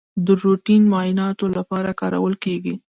[0.25, 2.73] د روټین معایناتو لپاره کارول کیږي.